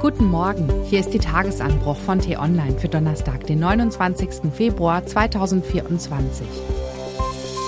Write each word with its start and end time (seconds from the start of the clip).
Guten 0.00 0.30
Morgen, 0.30 0.66
hier 0.86 1.00
ist 1.00 1.12
die 1.12 1.18
Tagesanbruch 1.18 1.98
von 1.98 2.20
T-Online 2.20 2.78
für 2.78 2.88
Donnerstag, 2.88 3.46
den 3.46 3.60
29. 3.60 4.50
Februar 4.50 5.04
2024. 5.04 6.46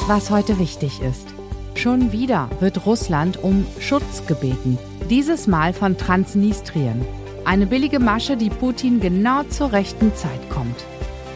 Was 0.07 0.31
heute 0.31 0.59
wichtig 0.59 1.03
ist. 1.03 1.29
Schon 1.75 2.11
wieder 2.11 2.49
wird 2.61 2.87
Russland 2.87 3.45
um 3.45 3.67
Schutz 3.81 4.27
gebeten. 4.27 4.79
Dieses 5.11 5.47
Mal 5.47 5.75
von 5.75 5.99
Transnistrien. 5.99 7.05
Eine 7.45 7.67
billige 7.67 7.99
Masche, 7.99 8.39
die 8.39 8.49
Putin 8.49 8.99
genau 9.01 9.43
zur 9.43 9.73
rechten 9.73 10.15
Zeit 10.15 10.49
kommt. 10.49 10.87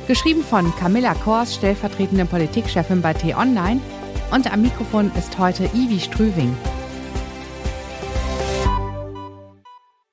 Geschrieben 0.08 0.42
von 0.42 0.74
Camilla 0.76 1.12
Kors, 1.12 1.56
stellvertretende 1.56 2.24
Politikchefin 2.24 3.02
bei 3.02 3.12
T-Online. 3.12 3.82
Und 4.30 4.50
am 4.50 4.62
Mikrofon 4.62 5.12
ist 5.18 5.38
heute 5.38 5.64
Ivi 5.74 6.00
Strüving. 6.00 6.56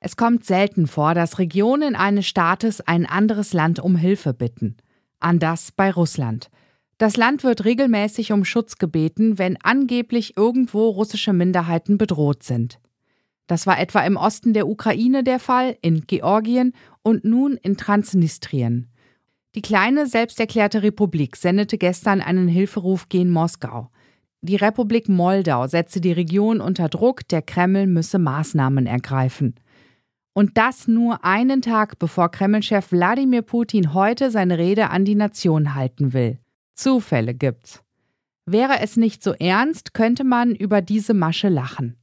Es 0.06 0.18
kommt 0.18 0.44
selten 0.44 0.86
vor, 0.86 1.14
dass 1.14 1.38
Regionen 1.38 1.96
eines 1.96 2.26
Staates 2.26 2.82
ein 2.82 3.06
anderes 3.06 3.54
Land 3.54 3.80
um 3.80 3.96
Hilfe 3.96 4.34
bitten. 4.34 4.76
Anders 5.18 5.72
bei 5.72 5.90
Russland. 5.90 6.50
Das 6.98 7.16
Land 7.16 7.42
wird 7.42 7.64
regelmäßig 7.64 8.30
um 8.30 8.44
Schutz 8.44 8.76
gebeten, 8.76 9.38
wenn 9.38 9.56
angeblich 9.62 10.36
irgendwo 10.36 10.90
russische 10.90 11.32
Minderheiten 11.32 11.96
bedroht 11.96 12.42
sind. 12.42 12.80
Das 13.46 13.66
war 13.66 13.80
etwa 13.80 14.00
im 14.00 14.18
Osten 14.18 14.52
der 14.52 14.68
Ukraine 14.68 15.24
der 15.24 15.38
Fall, 15.38 15.78
in 15.80 16.02
Georgien 16.02 16.74
und 17.02 17.24
nun 17.24 17.56
in 17.56 17.78
Transnistrien. 17.78 18.90
Die 19.54 19.62
kleine, 19.62 20.06
selbsterklärte 20.06 20.82
Republik 20.82 21.34
sendete 21.34 21.78
gestern 21.78 22.20
einen 22.20 22.48
Hilferuf 22.48 23.08
gen 23.08 23.30
Moskau. 23.30 23.88
Die 24.42 24.56
Republik 24.56 25.08
Moldau 25.08 25.66
setzte 25.66 26.02
die 26.02 26.12
Region 26.12 26.60
unter 26.60 26.90
Druck, 26.90 27.26
der 27.28 27.40
Kreml 27.40 27.86
müsse 27.86 28.18
Maßnahmen 28.18 28.84
ergreifen. 28.84 29.54
Und 30.34 30.58
das 30.58 30.88
nur 30.88 31.24
einen 31.24 31.62
Tag 31.62 31.98
bevor 31.98 32.28
Kremlchef 32.28 32.90
Wladimir 32.90 33.42
Putin 33.42 33.94
heute 33.94 34.30
seine 34.30 34.58
Rede 34.58 34.90
an 34.90 35.04
die 35.04 35.14
Nation 35.14 35.74
halten 35.74 36.12
will. 36.12 36.38
Zufälle 36.74 37.34
gibt's. 37.34 37.84
Wäre 38.44 38.80
es 38.80 38.96
nicht 38.96 39.22
so 39.22 39.32
ernst, 39.32 39.94
könnte 39.94 40.24
man 40.24 40.54
über 40.54 40.82
diese 40.82 41.14
Masche 41.14 41.48
lachen. 41.48 41.96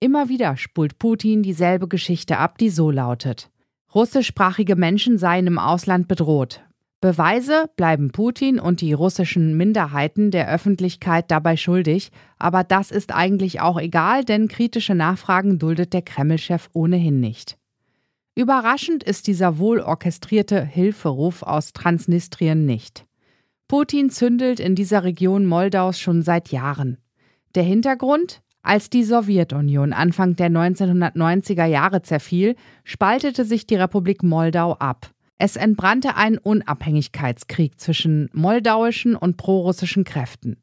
Immer 0.00 0.28
wieder 0.28 0.56
spult 0.56 0.98
Putin 0.98 1.42
dieselbe 1.42 1.88
Geschichte 1.88 2.38
ab, 2.38 2.58
die 2.58 2.70
so 2.70 2.90
lautet. 2.90 3.50
Russischsprachige 3.94 4.76
Menschen 4.76 5.18
seien 5.18 5.46
im 5.46 5.58
Ausland 5.58 6.08
bedroht. 6.08 6.62
Beweise 7.00 7.70
bleiben 7.76 8.12
Putin 8.12 8.58
und 8.58 8.80
die 8.80 8.92
russischen 8.92 9.56
Minderheiten 9.56 10.30
der 10.30 10.48
Öffentlichkeit 10.48 11.30
dabei 11.30 11.56
schuldig, 11.56 12.10
aber 12.38 12.64
das 12.64 12.90
ist 12.90 13.14
eigentlich 13.14 13.60
auch 13.60 13.78
egal, 13.78 14.24
denn 14.24 14.48
kritische 14.48 14.94
Nachfragen 14.94 15.58
duldet 15.58 15.92
der 15.92 16.02
Kremlchef 16.02 16.70
ohnehin 16.72 17.20
nicht. 17.20 17.58
Überraschend 18.36 19.04
ist 19.04 19.28
dieser 19.28 19.58
wohl 19.58 19.80
orchestrierte 19.80 20.64
Hilferuf 20.64 21.44
aus 21.44 21.72
Transnistrien 21.72 22.66
nicht. 22.66 23.06
Putin 23.68 24.10
zündelt 24.10 24.58
in 24.58 24.74
dieser 24.74 25.04
Region 25.04 25.46
Moldaus 25.46 26.00
schon 26.00 26.22
seit 26.22 26.50
Jahren. 26.50 26.98
Der 27.54 27.62
Hintergrund? 27.62 28.42
Als 28.62 28.90
die 28.90 29.04
Sowjetunion 29.04 29.92
Anfang 29.92 30.36
der 30.36 30.48
1990er 30.48 31.66
Jahre 31.66 32.02
zerfiel, 32.02 32.56
spaltete 32.82 33.44
sich 33.44 33.66
die 33.66 33.76
Republik 33.76 34.22
Moldau 34.22 34.72
ab. 34.72 35.10
Es 35.38 35.56
entbrannte 35.56 36.16
ein 36.16 36.38
Unabhängigkeitskrieg 36.38 37.78
zwischen 37.78 38.30
moldauischen 38.32 39.14
und 39.14 39.36
prorussischen 39.36 40.04
Kräften. 40.04 40.56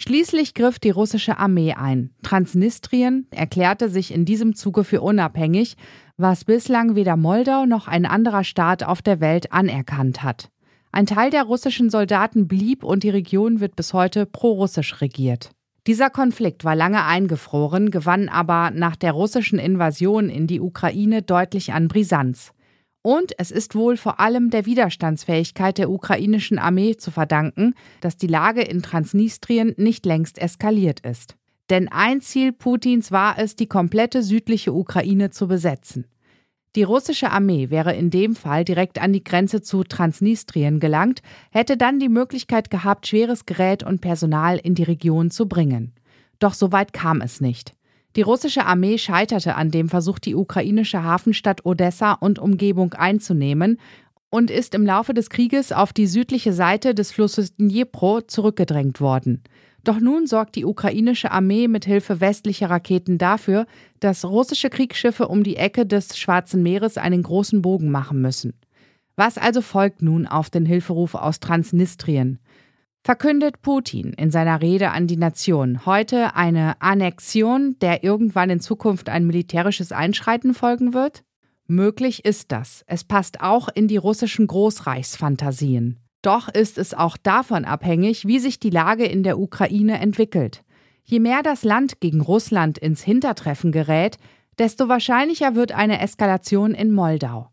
Schließlich 0.00 0.54
griff 0.54 0.78
die 0.78 0.90
russische 0.90 1.38
Armee 1.38 1.74
ein. 1.74 2.10
Transnistrien 2.22 3.26
erklärte 3.32 3.88
sich 3.88 4.14
in 4.14 4.24
diesem 4.24 4.54
Zuge 4.54 4.84
für 4.84 5.00
unabhängig, 5.00 5.76
was 6.16 6.44
bislang 6.44 6.94
weder 6.94 7.16
Moldau 7.16 7.66
noch 7.66 7.88
ein 7.88 8.06
anderer 8.06 8.44
Staat 8.44 8.84
auf 8.84 9.02
der 9.02 9.20
Welt 9.20 9.52
anerkannt 9.52 10.22
hat. 10.22 10.50
Ein 10.92 11.06
Teil 11.06 11.30
der 11.30 11.42
russischen 11.42 11.90
Soldaten 11.90 12.46
blieb 12.46 12.84
und 12.84 13.02
die 13.02 13.10
Region 13.10 13.58
wird 13.58 13.74
bis 13.74 13.92
heute 13.92 14.24
prorussisch 14.24 15.00
regiert. 15.00 15.50
Dieser 15.88 16.10
Konflikt 16.10 16.64
war 16.64 16.76
lange 16.76 17.04
eingefroren, 17.04 17.90
gewann 17.90 18.28
aber 18.28 18.70
nach 18.70 18.94
der 18.94 19.12
russischen 19.12 19.58
Invasion 19.58 20.28
in 20.28 20.46
die 20.46 20.60
Ukraine 20.60 21.22
deutlich 21.22 21.72
an 21.72 21.88
Brisanz. 21.88 22.52
Und 23.02 23.32
es 23.38 23.50
ist 23.50 23.74
wohl 23.74 23.96
vor 23.96 24.20
allem 24.20 24.50
der 24.50 24.66
Widerstandsfähigkeit 24.66 25.78
der 25.78 25.90
ukrainischen 25.90 26.58
Armee 26.58 26.96
zu 26.96 27.10
verdanken, 27.10 27.74
dass 28.00 28.16
die 28.16 28.26
Lage 28.26 28.62
in 28.62 28.82
Transnistrien 28.82 29.74
nicht 29.76 30.04
längst 30.04 30.38
eskaliert 30.38 31.00
ist. 31.00 31.36
Denn 31.70 31.88
ein 31.88 32.20
Ziel 32.20 32.52
Putins 32.52 33.12
war 33.12 33.38
es, 33.38 33.56
die 33.56 33.66
komplette 33.66 34.22
südliche 34.22 34.72
Ukraine 34.72 35.30
zu 35.30 35.48
besetzen. 35.48 36.06
Die 36.76 36.82
russische 36.82 37.30
Armee 37.30 37.70
wäre 37.70 37.94
in 37.94 38.10
dem 38.10 38.36
Fall 38.36 38.64
direkt 38.64 39.00
an 39.00 39.12
die 39.12 39.24
Grenze 39.24 39.62
zu 39.62 39.84
Transnistrien 39.84 40.80
gelangt, 40.80 41.22
hätte 41.50 41.76
dann 41.76 41.98
die 41.98 42.08
Möglichkeit 42.08 42.70
gehabt, 42.70 43.06
schweres 43.06 43.46
Gerät 43.46 43.82
und 43.82 44.00
Personal 44.00 44.58
in 44.58 44.74
die 44.74 44.82
Region 44.82 45.30
zu 45.30 45.48
bringen. 45.48 45.92
Doch 46.38 46.54
so 46.54 46.70
weit 46.70 46.92
kam 46.92 47.20
es 47.20 47.40
nicht. 47.40 47.74
Die 48.18 48.22
russische 48.22 48.66
Armee 48.66 48.98
scheiterte 48.98 49.54
an 49.54 49.70
dem 49.70 49.88
Versuch, 49.88 50.18
die 50.18 50.34
ukrainische 50.34 51.04
Hafenstadt 51.04 51.64
Odessa 51.64 52.14
und 52.14 52.40
Umgebung 52.40 52.94
einzunehmen 52.94 53.78
und 54.28 54.50
ist 54.50 54.74
im 54.74 54.84
Laufe 54.84 55.14
des 55.14 55.30
Krieges 55.30 55.70
auf 55.70 55.92
die 55.92 56.08
südliche 56.08 56.52
Seite 56.52 56.96
des 56.96 57.12
Flusses 57.12 57.54
Dnipro 57.54 58.22
zurückgedrängt 58.22 59.00
worden. 59.00 59.44
Doch 59.84 60.00
nun 60.00 60.26
sorgt 60.26 60.56
die 60.56 60.64
ukrainische 60.64 61.30
Armee 61.30 61.68
mit 61.68 61.84
Hilfe 61.84 62.20
westlicher 62.20 62.70
Raketen 62.70 63.18
dafür, 63.18 63.66
dass 64.00 64.24
russische 64.24 64.68
Kriegsschiffe 64.68 65.28
um 65.28 65.44
die 65.44 65.54
Ecke 65.54 65.86
des 65.86 66.18
Schwarzen 66.18 66.64
Meeres 66.64 66.98
einen 66.98 67.22
großen 67.22 67.62
Bogen 67.62 67.92
machen 67.92 68.20
müssen. 68.20 68.54
Was 69.14 69.38
also 69.38 69.62
folgt 69.62 70.02
nun 70.02 70.26
auf 70.26 70.50
den 70.50 70.66
Hilferuf 70.66 71.14
aus 71.14 71.38
Transnistrien? 71.38 72.40
Verkündet 73.08 73.62
Putin 73.62 74.12
in 74.12 74.30
seiner 74.30 74.60
Rede 74.60 74.90
an 74.90 75.06
die 75.06 75.16
Nation 75.16 75.86
heute 75.86 76.36
eine 76.36 76.78
Annexion, 76.82 77.74
der 77.80 78.04
irgendwann 78.04 78.50
in 78.50 78.60
Zukunft 78.60 79.08
ein 79.08 79.26
militärisches 79.26 79.92
Einschreiten 79.92 80.52
folgen 80.52 80.92
wird? 80.92 81.24
Möglich 81.66 82.26
ist 82.26 82.52
das. 82.52 82.84
Es 82.86 83.04
passt 83.04 83.40
auch 83.40 83.70
in 83.74 83.88
die 83.88 83.96
russischen 83.96 84.46
Großreichsfantasien. 84.46 85.96
Doch 86.20 86.50
ist 86.50 86.76
es 86.76 86.92
auch 86.92 87.16
davon 87.16 87.64
abhängig, 87.64 88.26
wie 88.26 88.40
sich 88.40 88.60
die 88.60 88.68
Lage 88.68 89.06
in 89.06 89.22
der 89.22 89.38
Ukraine 89.38 90.00
entwickelt. 90.00 90.62
Je 91.02 91.18
mehr 91.18 91.42
das 91.42 91.64
Land 91.64 92.00
gegen 92.00 92.20
Russland 92.20 92.76
ins 92.76 93.02
Hintertreffen 93.02 93.72
gerät, 93.72 94.18
desto 94.58 94.90
wahrscheinlicher 94.90 95.54
wird 95.54 95.72
eine 95.72 96.02
Eskalation 96.02 96.74
in 96.74 96.92
Moldau. 96.92 97.48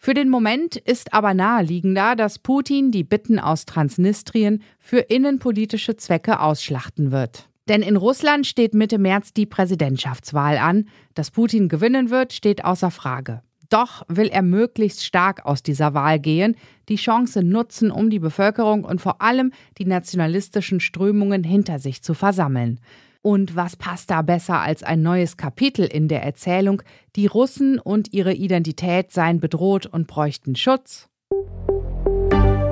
Für 0.00 0.14
den 0.14 0.28
Moment 0.28 0.76
ist 0.76 1.12
aber 1.12 1.34
naheliegender, 1.34 2.14
dass 2.14 2.38
Putin 2.38 2.92
die 2.92 3.02
Bitten 3.02 3.40
aus 3.40 3.66
Transnistrien 3.66 4.62
für 4.78 5.00
innenpolitische 5.00 5.96
Zwecke 5.96 6.40
ausschlachten 6.40 7.10
wird. 7.10 7.48
Denn 7.68 7.82
in 7.82 7.96
Russland 7.96 8.46
steht 8.46 8.74
Mitte 8.74 8.98
März 8.98 9.32
die 9.32 9.44
Präsidentschaftswahl 9.44 10.56
an. 10.56 10.88
Dass 11.14 11.32
Putin 11.32 11.68
gewinnen 11.68 12.10
wird, 12.10 12.32
steht 12.32 12.64
außer 12.64 12.92
Frage. 12.92 13.42
Doch 13.68 14.02
will 14.08 14.28
er 14.28 14.42
möglichst 14.42 15.04
stark 15.04 15.44
aus 15.44 15.62
dieser 15.62 15.92
Wahl 15.92 16.20
gehen, 16.20 16.56
die 16.88 16.96
Chance 16.96 17.42
nutzen, 17.42 17.90
um 17.90 18.08
die 18.08 18.20
Bevölkerung 18.20 18.84
und 18.84 19.00
vor 19.00 19.20
allem 19.20 19.52
die 19.76 19.84
nationalistischen 19.84 20.80
Strömungen 20.80 21.44
hinter 21.44 21.78
sich 21.78 22.02
zu 22.02 22.14
versammeln. 22.14 22.80
Und 23.28 23.56
was 23.56 23.76
passt 23.76 24.08
da 24.08 24.22
besser 24.22 24.58
als 24.58 24.82
ein 24.82 25.02
neues 25.02 25.36
Kapitel 25.36 25.84
in 25.84 26.08
der 26.08 26.22
Erzählung, 26.22 26.80
die 27.14 27.26
Russen 27.26 27.78
und 27.78 28.14
ihre 28.14 28.32
Identität 28.32 29.12
seien 29.12 29.38
bedroht 29.38 29.84
und 29.84 30.06
bräuchten 30.06 30.56
Schutz? 30.56 31.10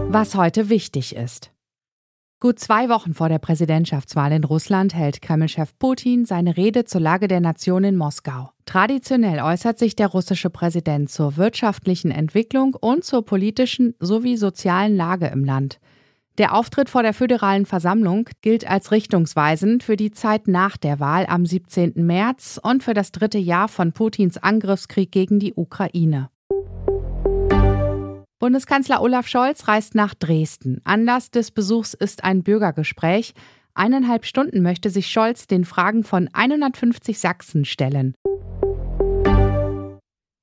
Was 0.09 0.35
heute 0.35 0.71
wichtig 0.71 1.15
ist. 1.15 1.53
Gut 2.41 2.59
zwei 2.59 2.89
Wochen 2.89 3.13
vor 3.13 3.29
der 3.29 3.39
Präsidentschaftswahl 3.39 4.33
in 4.33 4.45
Russland 4.45 4.95
hält 4.95 5.21
Kremlchef 5.21 5.79
Putin 5.79 6.25
seine 6.25 6.57
Rede 6.57 6.87
zur 6.87 7.03
Lage 7.03 7.29
der 7.29 7.41
Nation 7.41 7.85
in 7.85 7.99
Moskau. 7.99 8.49
Traditionell 8.65 9.41
äußert 9.41 9.79
sich 9.79 9.95
der 9.95 10.07
russische 10.07 10.49
Präsident 10.49 11.11
zur 11.11 11.37
wirtschaftlichen 11.37 12.11
Entwicklung 12.11 12.73
und 12.73 13.05
zur 13.05 13.27
politischen 13.27 13.95
sowie 14.01 14.39
sozialen 14.39 14.97
Lage 14.97 15.27
im 15.27 15.45
Land. 15.45 15.81
Der 16.39 16.53
Auftritt 16.53 16.91
vor 16.91 17.03
der 17.03 17.15
föderalen 17.15 17.65
Versammlung 17.65 18.29
gilt 18.43 18.69
als 18.69 18.93
richtungsweisend 18.93 19.83
für 19.83 19.97
die 19.97 20.11
Zeit 20.11 20.49
nach 20.49 20.77
der 20.77 21.01
Wahl 21.01 21.25
am 21.29 21.47
17. 21.47 21.95
März 21.95 22.61
und 22.63 22.85
für 22.85 22.93
das 22.93 23.11
dritte 23.11 23.39
Jahr 23.39 23.69
von 23.69 23.93
Putins 23.93 24.37
Angriffskrieg 24.37 25.11
gegen 25.11 25.39
die 25.39 25.55
Ukraine. 25.55 26.29
Bundeskanzler 28.39 29.01
Olaf 29.01 29.27
Scholz 29.29 29.67
reist 29.67 29.95
nach 29.95 30.15
Dresden. 30.15 30.83
Anlass 30.85 31.31
des 31.31 31.53
Besuchs 31.53 31.95
ist 31.95 32.23
ein 32.23 32.43
Bürgergespräch. 32.43 33.33
Eineinhalb 33.73 34.27
Stunden 34.27 34.61
möchte 34.61 34.91
sich 34.91 35.11
Scholz 35.11 35.47
den 35.47 35.65
Fragen 35.65 36.05
von 36.05 36.29
150 36.35 37.19
Sachsen 37.19 37.65
stellen. 37.65 38.15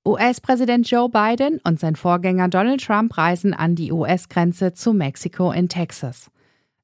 US-Präsident 0.06 0.90
Joe 0.90 1.08
Biden 1.08 1.62
und 1.64 1.80
sein 1.80 1.96
Vorgänger 1.96 2.50
Donald 2.50 2.84
Trump 2.84 3.18
reisen 3.18 3.54
an 3.54 3.76
die 3.76 3.94
US-Grenze 3.94 4.74
zu 4.74 4.92
Mexiko 4.92 5.54
in 5.54 5.70
Texas. 5.70 6.30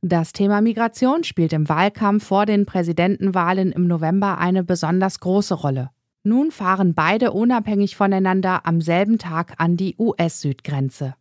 Das 0.02 0.32
Thema 0.32 0.62
Migration 0.62 1.26
spielt 1.26 1.52
im 1.52 1.68
Wahlkampf 1.68 2.26
vor 2.26 2.46
den 2.46 2.66
Präsidentenwahlen 2.66 3.74
im 3.74 3.88
November 3.88 4.38
eine 4.38 4.64
besonders 4.64 5.20
große 5.20 5.54
Rolle. 5.54 5.90
Nun 6.24 6.52
fahren 6.52 6.94
beide 6.94 7.34
unabhängig 7.34 7.98
voneinander 7.98 8.66
am 8.66 8.80
selben 8.80 9.18
Tag 9.18 9.56
an 9.58 9.76
die 9.76 9.98
US-Südgrenze. 10.00 11.16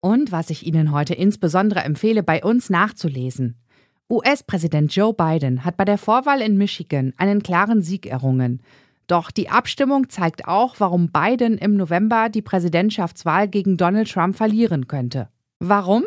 Und 0.00 0.30
was 0.30 0.50
ich 0.50 0.64
Ihnen 0.64 0.92
heute 0.92 1.14
insbesondere 1.14 1.80
empfehle, 1.80 2.22
bei 2.22 2.44
uns 2.44 2.70
nachzulesen. 2.70 3.56
US-Präsident 4.08 4.94
Joe 4.94 5.12
Biden 5.12 5.64
hat 5.64 5.76
bei 5.76 5.84
der 5.84 5.98
Vorwahl 5.98 6.40
in 6.40 6.56
Michigan 6.56 7.14
einen 7.16 7.42
klaren 7.42 7.82
Sieg 7.82 8.06
errungen. 8.06 8.62
Doch 9.08 9.30
die 9.30 9.48
Abstimmung 9.48 10.10
zeigt 10.10 10.46
auch, 10.46 10.76
warum 10.78 11.10
Biden 11.10 11.58
im 11.58 11.76
November 11.76 12.28
die 12.28 12.42
Präsidentschaftswahl 12.42 13.48
gegen 13.48 13.76
Donald 13.76 14.12
Trump 14.12 14.36
verlieren 14.36 14.86
könnte. 14.86 15.28
Warum? 15.58 16.04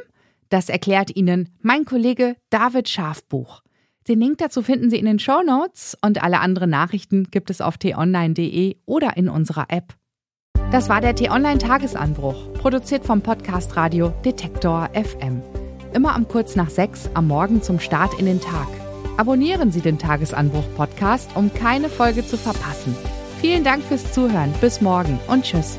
Das 0.50 0.70
erklärt 0.70 1.16
Ihnen 1.16 1.50
mein 1.62 1.84
Kollege 1.84 2.36
David 2.52 2.88
Schafbuch. 2.88 3.64
Den 4.08 4.20
Link 4.20 4.38
dazu 4.38 4.62
finden 4.62 4.90
Sie 4.90 4.98
in 4.98 5.06
den 5.06 5.20
Show 5.20 5.42
Notes 5.44 5.98
und 6.02 6.24
alle 6.24 6.40
anderen 6.40 6.70
Nachrichten 6.70 7.26
gibt 7.32 7.50
es 7.50 7.60
auf 7.60 7.78
t-online.de 7.78 8.78
oder 8.86 9.18
in 9.18 9.30
unserer 9.30 9.66
App. 9.70 9.96
Das 10.72 10.88
war 10.88 11.02
der 11.02 11.16
T-Online 11.16 11.58
Tagesanbruch, 11.58 12.54
produziert 12.54 13.06
vom 13.06 13.22
Podcast 13.22 13.76
Radio 13.76 14.10
Detektor 14.24 14.90
FM. 14.94 15.42
Immer 15.94 16.16
am 16.16 16.28
kurz 16.28 16.56
nach 16.56 16.70
sechs 16.70 17.10
am 17.14 17.28
Morgen 17.28 17.62
zum 17.62 17.80
Start 17.80 18.18
in 18.20 18.26
den 18.26 18.40
Tag. 18.40 18.81
Abonnieren 19.18 19.72
Sie 19.72 19.82
den 19.82 20.00
Tagesanbruch 20.00 20.66
Podcast, 20.76 21.30
um 21.36 21.54
keine 21.54 21.90
Folge 21.90 22.26
zu 22.26 22.38
verpassen. 22.38 22.96
Vielen 23.40 23.64
Dank 23.64 23.84
fürs 23.84 24.12
Zuhören. 24.12 24.54
Bis 24.62 24.82
morgen 24.82 25.20
und 25.28 25.44
tschüss. 25.44 25.78